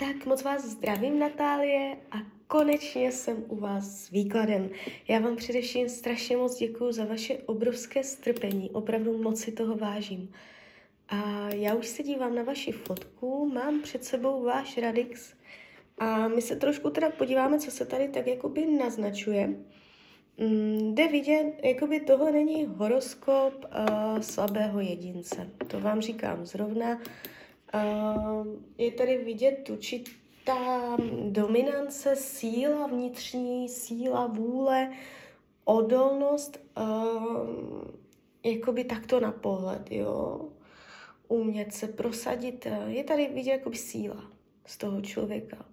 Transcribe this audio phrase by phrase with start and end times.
[0.00, 4.70] Tak moc vás zdravím, Natálie, a konečně jsem u vás s výkladem.
[5.08, 10.32] Já vám především strašně moc děkuji za vaše obrovské strpení, opravdu moc si toho vážím.
[11.08, 15.34] A já už se dívám na vaši fotku, mám před sebou váš Radix
[15.98, 19.46] a my se trošku teda podíváme, co se tady tak jakoby naznačuje.
[20.38, 25.50] Mm, jde vidět, jakoby tohle není horoskop uh, slabého jedince.
[25.66, 26.96] To vám říkám zrovna.
[26.96, 27.02] Uh,
[28.78, 30.96] je tady vidět určitá
[31.28, 34.92] dominance, síla vnitřní, síla vůle,
[35.64, 37.90] odolnost, uh,
[38.44, 40.48] jakoby takto na pohled, jo.
[41.28, 42.66] Umět se prosadit.
[42.86, 44.30] Je tady vidět jakoby síla
[44.66, 45.66] z toho člověka.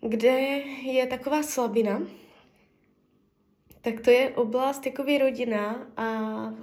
[0.00, 0.38] Kde
[0.82, 2.02] je taková slabina,
[3.80, 6.54] tak to je oblast jakoby rodina a, a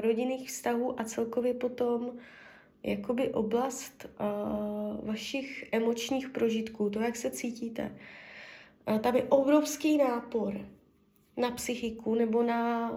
[0.00, 2.18] rodinných vztahů a celkově potom
[2.82, 7.96] jakoby oblast uh, vašich emočních prožitků, to, jak se cítíte.
[8.88, 10.60] Uh, tam je obrovský nápor
[11.36, 12.92] na psychiku nebo na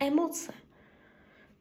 [0.00, 0.52] emoce.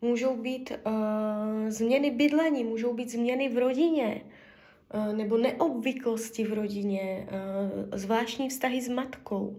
[0.01, 4.21] Můžou být uh, změny bydlení, můžou být změny v rodině,
[4.93, 9.57] uh, nebo neobvyklosti v rodině, uh, zvláštní vztahy s matkou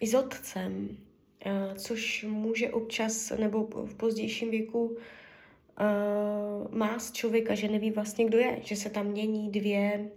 [0.00, 0.88] i s otcem,
[1.46, 4.96] uh, což může občas nebo v pozdějším věku uh,
[6.70, 10.10] má z člověka, že neví vlastně, kdo je, že se tam mění dvě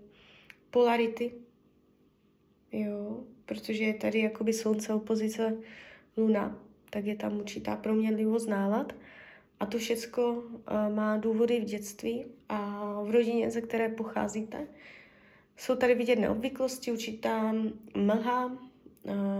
[0.69, 1.31] polarity,
[2.71, 5.57] jo, protože je tady jakoby slunce, opozice,
[6.17, 8.93] luna, tak je tam určitá proměnlivost nálad.
[9.59, 14.67] A to všecko uh, má důvody v dětství a v rodině, ze které pocházíte.
[15.57, 17.55] Jsou tady vidět neobvyklosti, určitá
[17.95, 18.55] mlha, uh,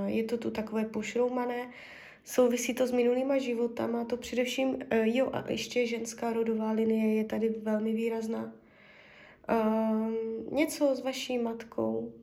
[0.06, 1.70] je to tu takové pošroumané,
[2.26, 7.24] Souvisí to s minulýma životama, to především, uh, jo, a ještě ženská rodová linie je
[7.24, 8.54] tady velmi výrazná.
[9.50, 10.14] Uh,
[10.52, 12.14] něco s vaší matkou,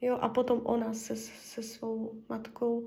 [0.00, 2.86] jo, a potom ona se, se svou matkou.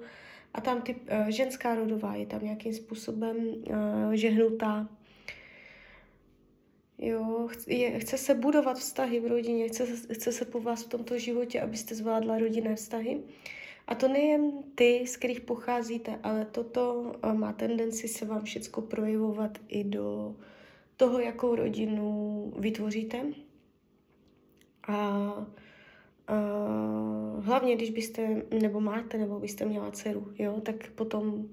[0.53, 4.89] A tam ty, uh, ženská rodová je tam nějakým způsobem uh, žehnutá.
[6.97, 10.89] Jo, chce, je, chce se budovat vztahy v rodině, chce, chce se po vás v
[10.89, 13.15] tomto životě, abyste zvládla rodinné vztahy.
[13.15, 13.23] Uh,
[13.87, 18.83] a to nejen ty, z kterých pocházíte, ale toto eh, má tendenci se vám všechno
[18.83, 20.35] projevovat i do
[20.97, 23.25] toho, jakou rodinu vytvoříte.
[24.87, 26.35] A, a
[27.39, 31.49] hlavně, když byste, nebo máte, nebo byste měla dceru, jo, tak potom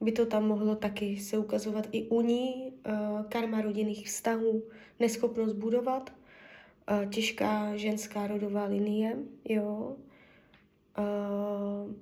[0.00, 4.62] by to tam mohlo taky se ukazovat i u ní, uh, karma rodinných vztahů,
[5.00, 6.10] neschopnost budovat,
[7.10, 9.96] těžká ženská rodová linie, jo,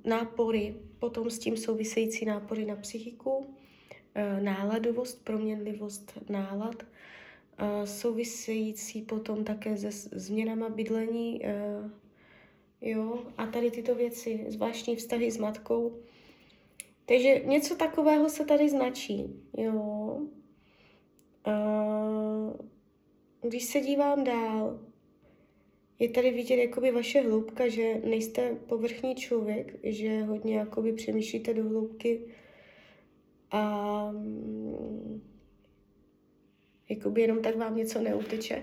[0.05, 3.45] nápory, potom s tím související nápory na psychiku, uh,
[4.41, 11.41] náladovost, proměnlivost nálad, uh, související potom také se změnama bydlení,
[12.81, 15.97] jo, a tady tyto věci, zvláštní vztahy s matkou.
[17.07, 19.25] Takže něco takového se tady značí,
[19.59, 20.21] jo.
[23.41, 24.81] Když se dívám dál,
[25.99, 31.69] je tady vidět jakoby vaše hloubka, že nejste povrchní člověk, že hodně jakoby přemýšlíte do
[31.69, 32.21] hloubky
[33.51, 35.23] a mm,
[36.89, 38.62] jakoby jenom tak vám něco neuteče.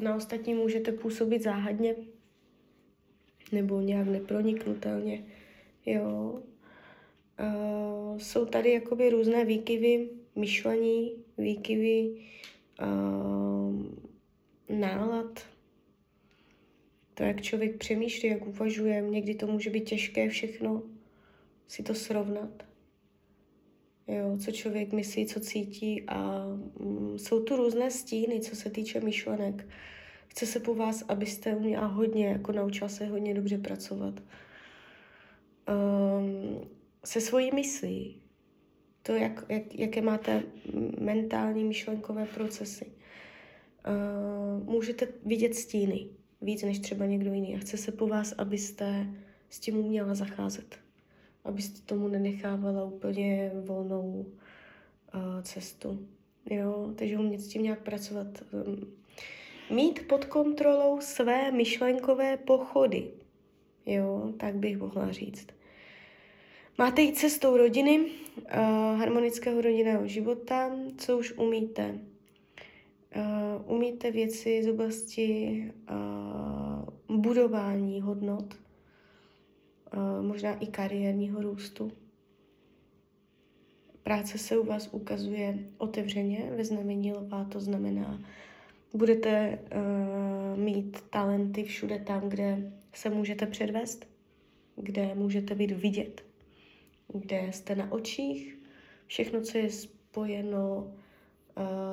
[0.00, 1.94] Na ostatní můžete působit záhadně
[3.52, 5.24] nebo nějak neproniknutelně.
[5.86, 6.42] Jo.
[8.16, 12.14] Jsou tady jakoby různé výkyvy myšlení, výkyvy
[14.68, 15.46] nálad,
[17.14, 20.82] to, jak člověk přemýšlí, jak uvažuje, někdy to může být těžké všechno
[21.68, 22.62] si to srovnat.
[24.08, 26.44] Jo, co člověk myslí, co cítí a
[26.80, 29.66] mm, jsou tu různé stíny, co se týče myšlenek.
[30.28, 34.14] Chce se po vás, abyste uměla hodně, jako naučila se hodně dobře pracovat.
[35.68, 36.68] Um,
[37.04, 38.22] se svojí myslí.
[39.02, 40.42] To, jak, jak, jaké máte
[41.00, 42.97] mentální myšlenkové procesy
[43.88, 46.08] uh, můžete vidět stíny
[46.42, 49.06] víc než třeba někdo jiný a chce se po vás, abyste
[49.50, 50.78] s tím uměla zacházet.
[51.44, 54.26] Abyste tomu nenechávala úplně volnou
[55.14, 56.06] uh, cestu.
[56.50, 58.26] Jo, takže umět s tím nějak pracovat.
[58.52, 58.92] Um,
[59.76, 63.10] mít pod kontrolou své myšlenkové pochody.
[63.86, 65.46] Jo, tak bych mohla říct.
[66.78, 68.44] Máte jít cestou rodiny, uh,
[68.98, 71.98] harmonického rodinného života, co už umíte
[73.16, 78.54] Uh, umíte věci z oblasti uh, budování hodnot,
[79.96, 81.92] uh, možná i kariérního růstu.
[84.02, 88.20] Práce se u vás ukazuje otevřeně ve znamení lva, to znamená,
[88.94, 94.06] Budete uh, mít talenty všude tam, kde se můžete předvést,
[94.76, 96.24] kde můžete být vidět,
[97.14, 98.58] kde jste na očích,
[99.06, 100.94] všechno, co je spojeno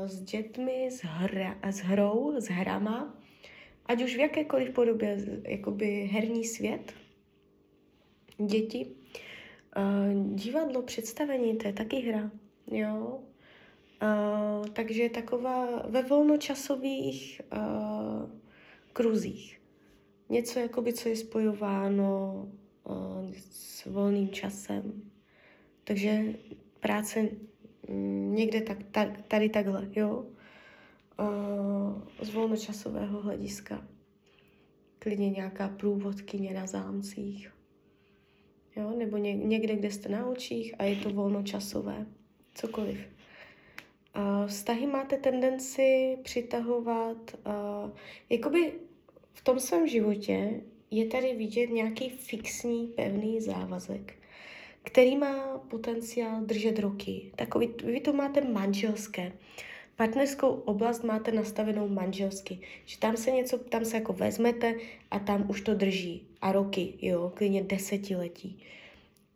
[0.06, 3.18] s dětmi, s, hra, s hrou, s hrama,
[3.86, 5.18] ať už v jakékoliv podobě,
[5.48, 6.94] jakoby herní svět,
[8.38, 8.88] děti,
[9.78, 12.32] uh, divadlo, představení, to je taky hra,
[12.72, 13.20] jo.
[14.04, 17.42] Uh, takže taková ve volnočasových
[18.94, 19.62] kruzích.
[20.30, 22.48] Něco, jakoby, co je spojováno
[23.50, 25.02] s volným časem.
[25.84, 26.24] Takže
[26.80, 27.30] práce
[28.30, 30.26] někde tak, tak, tady takhle, jo.
[32.22, 33.88] Z volnočasového hlediska.
[35.00, 37.54] Klidně nějaká průvodkyně na zámcích.
[38.76, 38.94] Jo?
[38.98, 42.06] Nebo ně, někde, kde jste na očích a je to volnočasové.
[42.54, 43.00] Cokoliv.
[44.48, 47.38] Vztahy máte tendenci přitahovat,
[48.30, 48.74] jakoby
[49.34, 50.62] v tom svém životě
[50.92, 54.14] je tady vidět nějaký fixní, pevný závazek,
[54.86, 57.32] který má potenciál držet roky.
[57.36, 59.32] Takový, vy to máte manželské.
[59.96, 64.76] Partnerskou oblast máte nastavenou manželsky, že tam se něco, tam se jako vezmete
[65.12, 66.28] a tam už to drží.
[66.42, 68.60] A roky, jo, klidně desetiletí.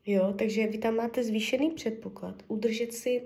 [0.05, 3.23] Jo, takže vy tam máte zvýšený předpoklad udržet si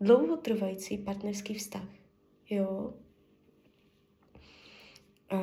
[0.00, 1.88] dlouhotrvající partnerský vztah.
[2.50, 2.94] Jo.
[5.30, 5.38] A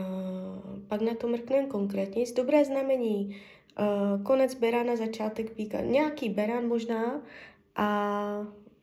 [0.87, 2.25] pak na to mrkneme konkrétně.
[2.25, 3.37] Z dobré znamení,
[3.79, 5.81] uh, konec berána, začátek píka.
[5.81, 7.21] Nějaký berán možná
[7.75, 7.85] a,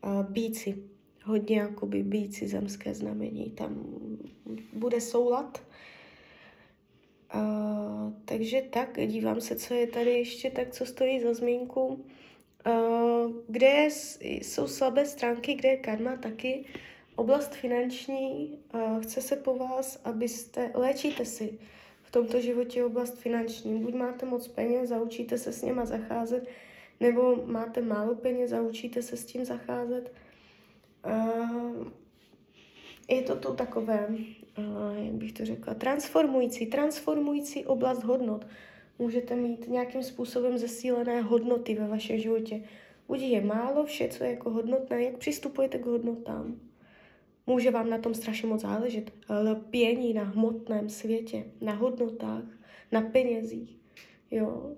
[0.02, 0.78] a bíci.
[1.24, 3.50] Hodně jakoby bíci zemské znamení.
[3.50, 3.84] Tam
[4.72, 5.62] bude soulad.
[7.34, 12.04] Uh, takže tak, dívám se, co je tady ještě tak, co stojí za zmínku.
[12.66, 13.88] Uh, kde je,
[14.20, 16.64] jsou slabé stránky, kde je karma taky.
[17.16, 21.58] Oblast finanční, uh, chce se po vás, abyste, léčíte si
[22.12, 23.78] tomto životě oblast finanční.
[23.82, 26.48] Buď máte moc peněz, zaučíte se s něma zacházet,
[27.00, 30.12] nebo máte málo peněz, zaučíte se s tím zacházet.
[33.08, 34.08] Je to tu takové,
[34.96, 38.46] jak bych to řekla, transformující, transformující oblast hodnot
[38.98, 42.62] můžete mít nějakým způsobem zesílené hodnoty ve vašem životě.
[43.08, 46.60] Buď je málo, vše, co je jako hodnotné, jak přistupujete k hodnotám.
[47.52, 49.12] Může vám na tom strašně moc záležet.
[49.50, 52.44] Lpění na hmotném světě, na hodnotách,
[52.92, 53.78] na penězích.
[54.30, 54.76] Jo?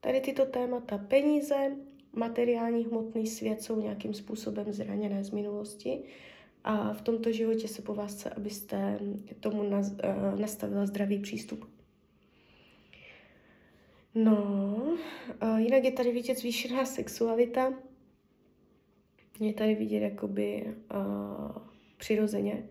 [0.00, 1.76] Tady tyto témata peníze,
[2.12, 6.02] materiální hmotný svět jsou nějakým způsobem zraněné z minulosti
[6.64, 8.98] a v tomto životě se po vás chce, abyste
[9.40, 11.70] tomu eh, nastavila zdravý přístup.
[14.14, 14.76] No,
[15.56, 17.72] jinak je tady vidět zvýšená sexualita.
[19.40, 21.69] Je tady vidět jakoby uh,
[22.00, 22.68] přirozeně,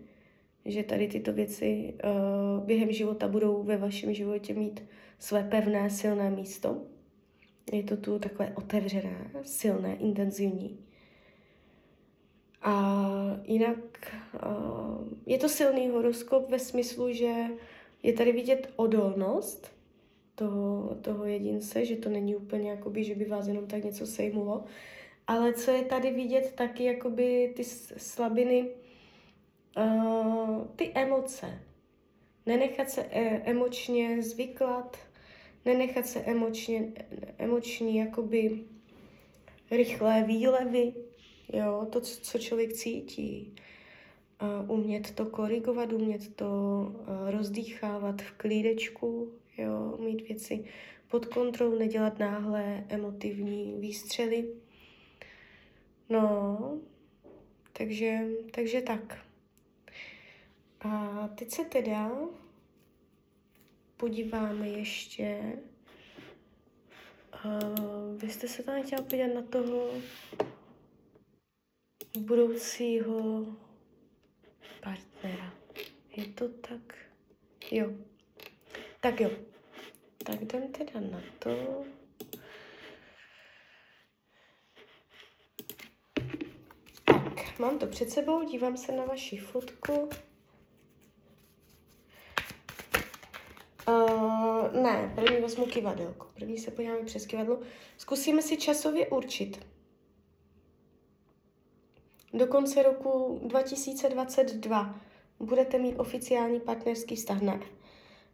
[0.64, 4.82] že tady tyto věci uh, během života budou ve vašem životě mít
[5.18, 6.82] své pevné, silné místo.
[7.72, 10.78] Je to tu takové otevřené, silné, intenzivní.
[12.62, 13.06] A
[13.44, 13.78] jinak
[14.34, 17.34] uh, je to silný horoskop ve smyslu, že
[18.02, 19.80] je tady vidět odolnost,
[20.40, 24.64] toho, toho jedince, že to není úplně jakoby, že by vás jenom tak něco sejmulo.
[25.26, 27.64] Ale co je tady vidět taky jakoby ty
[27.96, 28.68] slabiny,
[30.76, 31.62] ty emoce.
[32.46, 34.96] Nenechat se e- emočně zvyklat,
[35.64, 36.92] nenechat se emočně,
[37.38, 38.64] emoční jakoby
[39.70, 40.94] rychlé výlevy,
[41.52, 43.54] jo, to, co člověk cítí.
[44.68, 50.64] Umět to korigovat, umět to uh, rozdýchávat v klídečku, jo, mít věci
[51.08, 54.48] pod kontrolou, nedělat náhle emotivní výstřely.
[56.08, 56.58] No,
[57.72, 59.29] takže, takže tak.
[60.80, 62.10] A teď se teda
[63.96, 65.58] podíváme ještě.
[67.44, 69.90] Uh, vy jste se tam chtěla podívat na toho
[72.18, 73.46] budoucího
[74.82, 75.52] partnera.
[76.16, 76.94] Je to tak?
[77.70, 77.90] Jo.
[79.00, 79.30] Tak jo.
[80.24, 81.84] Tak jdem teda na to.
[87.04, 90.08] Tak, mám to před sebou, dívám se na vaši fotku.
[93.88, 96.26] Uh, ne, první vezmu kivadelko.
[96.34, 97.60] První se podíváme přes kivadlo.
[97.96, 99.66] Zkusíme si časově určit.
[102.34, 105.00] Do konce roku 2022
[105.40, 107.40] budete mít oficiální partnerský vztah?
[107.40, 107.60] Ne.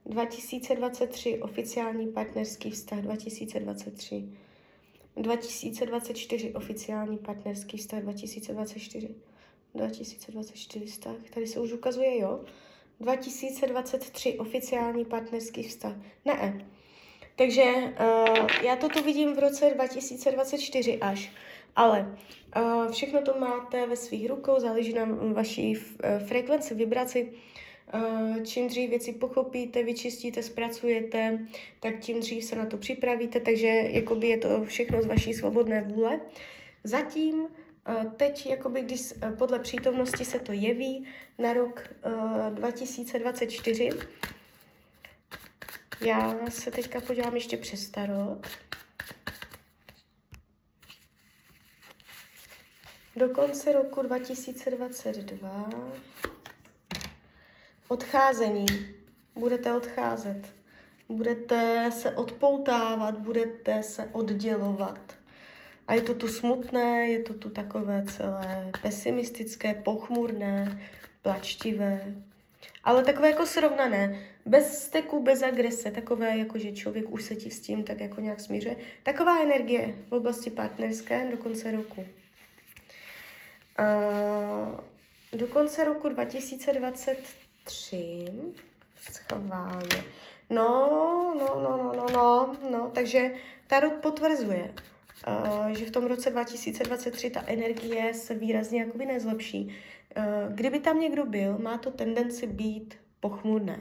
[0.06, 4.28] 2023 oficiální partnerský vztah 2023.
[5.16, 9.14] 2024 oficiální partnerský vztah 2024.
[9.74, 11.16] 2024 vztah.
[11.34, 12.44] Tady se už ukazuje, jo.
[13.00, 15.92] 2023 oficiální partnerský vztah.
[16.24, 16.66] Ne.
[17.36, 21.32] Takže uh, já to tu vidím v roce 2024 až.
[21.76, 22.16] Ale
[22.56, 27.32] uh, všechno to máte ve svých rukou, záleží na vaší uh, frekvenci, vibraci.
[27.94, 31.46] Uh, čím dřív věci pochopíte, vyčistíte, zpracujete,
[31.80, 35.82] tak tím dřív se na to připravíte, takže jakoby je to všechno z vaší svobodné
[35.82, 36.20] vůle.
[36.84, 37.48] Zatím
[38.16, 43.90] teď, jakoby, když uh, podle přítomnosti se to jeví na rok uh, 2024,
[46.00, 48.46] já se teďka podívám ještě přes tarot.
[53.16, 55.70] Do konce roku 2022
[57.88, 58.66] odcházení.
[59.34, 60.54] Budete odcházet.
[61.08, 65.15] Budete se odpoutávat, budete se oddělovat.
[65.86, 70.80] A je to tu smutné, je to tu takové celé pesimistické, pochmurné,
[71.22, 72.14] plačtivé,
[72.84, 77.50] ale takové jako srovnané, bez steku, bez agrese, takové jako, že člověk už se ti
[77.50, 78.76] s tím tak jako nějak smíře.
[79.02, 82.06] Taková energie v oblasti partnerské do konce roku.
[83.78, 84.80] Uh,
[85.32, 88.24] do konce roku 2023
[89.12, 90.04] schválně.
[90.50, 93.30] No, no, no, no, no, no, no, takže
[93.66, 94.74] Tarot potvrzuje,
[95.78, 99.66] že v tom roce 2023 ta energie se výrazně jakoby nezlepší.
[100.16, 103.80] Uh, kdyby tam někdo byl, má to tendenci být pochmurné.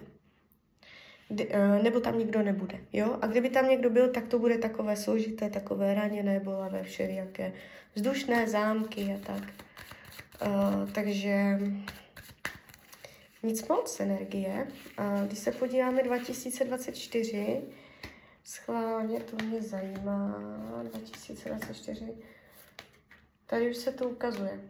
[1.29, 3.17] Uh, nebo tam nikdo nebude, jo?
[3.21, 7.53] A kdyby tam někdo byl, tak to bude takové složité, takové raněné, bolavé, všelijaké
[7.95, 9.43] vzdušné zámky a tak.
[10.93, 11.59] Takže
[13.43, 14.67] nic moc energie.
[15.27, 17.61] Když se podíváme 2024,
[18.45, 20.41] schválně to mě zajímá,
[20.83, 22.13] 2024,
[23.45, 24.61] tady už se to ukazuje.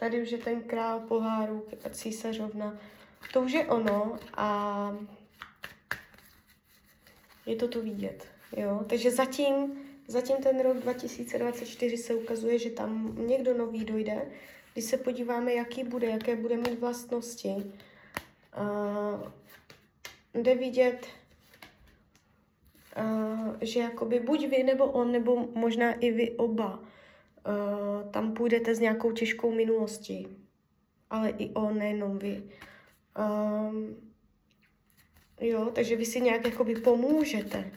[0.00, 2.78] Tady už je ten král poháru, císařovna.
[3.32, 4.96] To už je ono a
[7.46, 8.26] je to tu vidět.
[8.56, 8.84] Jo?
[8.88, 14.30] Takže zatím, zatím ten rok 2024 se ukazuje, že tam někdo nový dojde.
[14.72, 19.32] Když se podíváme, jaký bude, jaké bude mít vlastnosti, uh,
[20.34, 21.06] jde vidět,
[22.96, 28.74] uh, že jakoby buď vy, nebo on, nebo možná i vy oba uh, tam půjdete
[28.74, 30.28] s nějakou těžkou minulostí.
[31.10, 32.42] Ale i on, nejenom vy.
[33.18, 33.96] Um,
[35.40, 37.70] jo, takže vy si nějak jakoby pomůžete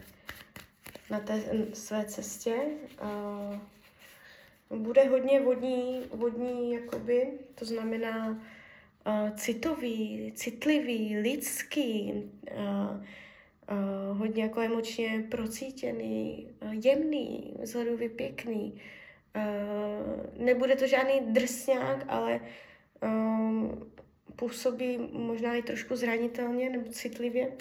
[1.10, 1.42] na té
[1.72, 2.56] své cestě.
[3.02, 12.12] Uh, bude hodně vodní, vodní jakoby, to znamená uh, citový, citlivý, lidský,
[12.56, 13.04] uh,
[13.72, 18.80] uh, hodně jako emočně procítěný, uh, jemný, vzhledově pěkný.
[19.36, 22.40] Uh, nebude to žádný drsňák, ale
[23.02, 23.92] um,
[24.36, 27.52] působí možná i trošku zranitelně nebo citlivě.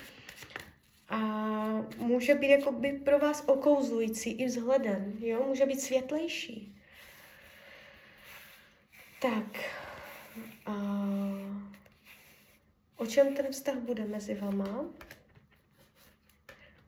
[1.09, 1.17] A
[1.97, 5.43] může být jako by pro vás okouzlující i vzhledem, jo?
[5.47, 6.75] Může být světlejší.
[9.21, 9.59] Tak.
[10.65, 10.73] A
[12.97, 14.85] o čem ten vztah bude mezi vama?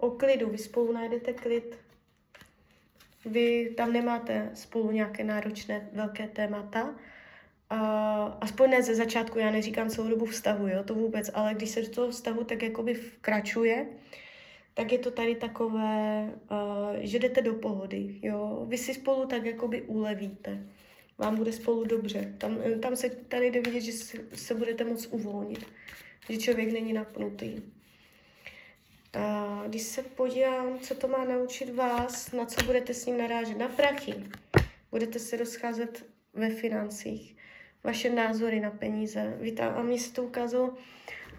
[0.03, 0.50] O klidu.
[0.50, 1.77] Vy spolu najdete klid.
[3.25, 6.83] Vy tam nemáte spolu nějaké náročné velké témata.
[6.83, 7.79] Uh,
[8.41, 11.81] aspoň ne ze začátku, já neříkám celou dobu vztahu, jo, to vůbec, ale když se
[11.81, 13.88] do toho vztahu tak jakoby vkračuje,
[14.74, 18.65] tak je to tady takové, uh, že jdete do pohody, jo.
[18.69, 20.63] Vy si spolu tak jakoby ulevíte
[21.17, 22.33] vám bude spolu dobře.
[22.38, 25.65] Tam, tam se tady jde vidět, že se, se budete moc uvolnit,
[26.29, 27.62] že člověk není napnutý.
[29.20, 33.58] A když se podívám, co to má naučit vás, na co budete s ním narážet,
[33.58, 34.15] na prachy,
[34.91, 37.36] budete se rozcházet ve financích,
[37.84, 39.38] vaše názory na peníze.
[39.41, 40.74] Víte, a mně se to ukázalo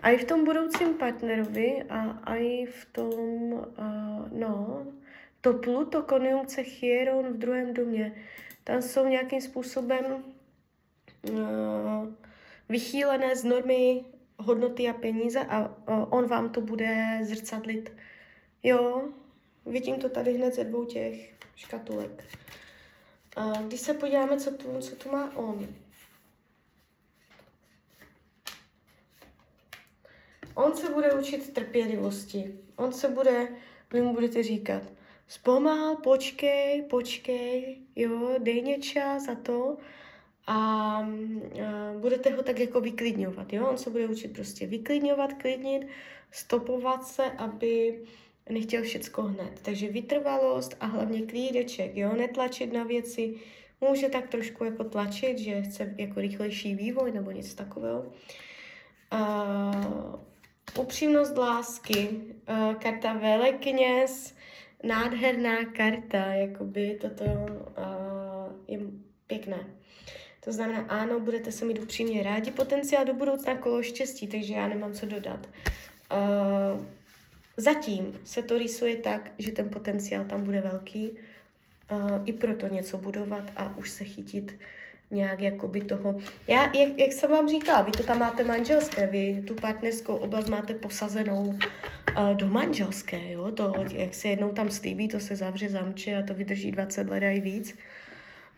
[0.05, 3.13] a i v tom budoucím partnerovi a, a i v tom,
[3.53, 3.69] uh,
[4.33, 4.87] no,
[5.41, 8.15] to Pluto, konjunkce Chiron v druhém domě.
[8.65, 10.05] Tam jsou nějakým způsobem
[11.31, 12.09] uh,
[12.69, 14.05] vychýlené z normy
[14.45, 15.75] hodnoty a peníze a
[16.11, 17.93] on vám to bude zrcadlit.
[18.63, 19.09] Jo,
[19.67, 22.25] vidím to tady hned ze dvou těch škatulek.
[23.37, 25.67] Uh, když se podíváme, co tu, co tu má on.
[30.55, 32.59] On se bude učit trpělivosti.
[32.77, 33.49] On se bude,
[33.93, 34.83] vy mu budete říkat,
[35.29, 39.77] zpomal, počkej, počkej, jo, dej mě čas za to
[40.47, 41.07] a, a
[41.99, 45.87] budete ho tak jako vyklidňovat, jo, on se bude učit prostě vyklidňovat, klidnit,
[46.31, 48.01] stopovat se, aby
[48.51, 49.61] nechtěl všecko hned.
[49.63, 53.35] Takže vytrvalost a hlavně klídeček, jo, netlačit na věci,
[53.81, 58.13] může tak trošku jako tlačit, že chce jako rychlejší vývoj nebo něco takového.
[59.11, 59.45] A
[60.79, 64.35] upřímnost lásky, uh, karta velekněz,
[64.83, 67.33] nádherná karta, jakoby toto uh,
[68.69, 68.81] je
[69.27, 69.75] pěkné.
[70.45, 74.69] To znamená, ano, budete se mít upřímně rádi, potenciál do budoucna kolo štěstí, takže já
[74.69, 75.49] nemám co dodat.
[76.13, 76.85] Uh,
[77.57, 82.99] zatím se to rýsuje tak, že ten potenciál tam bude velký, uh, i proto něco
[82.99, 84.59] budovat a už se chytit
[85.11, 86.21] nějak jakoby toho.
[86.49, 90.49] Já, jak, jak jsem vám říkala, vy to tam máte manželské, vy tu partnerskou oblast
[90.49, 95.69] máte posazenou uh, do manželské, jo, to, jak se jednou tam stýbí, to se zavře,
[95.69, 97.75] zamče a to vydrží 20 let a i víc.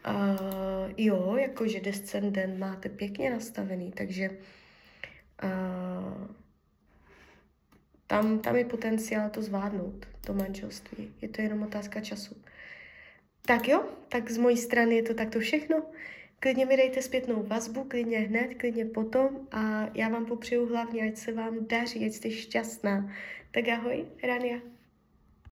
[0.08, 4.30] Uh, jo, jakože descendent máte pěkně nastavený, takže
[5.44, 6.26] uh,
[8.06, 11.14] tam, tam je potenciál to zvládnout, to manželství.
[11.22, 12.36] Je to jenom otázka času.
[13.42, 15.82] Tak jo, tak z mojí strany je to takto všechno.
[16.38, 21.16] Klidně mi dejte zpětnou vazbu, klidně hned, klidně potom a já vám popřeju hlavně, ať
[21.16, 23.12] se vám daří, ať jste šťastná.
[23.50, 24.75] Tak ahoj, Rania.